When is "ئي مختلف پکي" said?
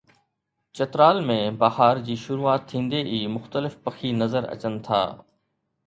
3.13-4.15